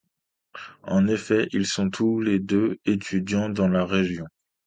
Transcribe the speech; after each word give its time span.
En 0.81 1.07
effet, 1.07 1.47
ils 1.51 1.67
sont 1.67 1.91
tous 1.91 2.21
les 2.21 2.39
deux 2.39 2.79
étudiants 2.85 3.49
dans 3.49 3.67
la 3.67 3.85
région. 3.85 4.25